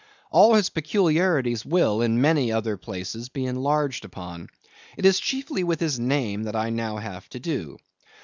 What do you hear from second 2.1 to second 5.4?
many other places, be enlarged upon. It is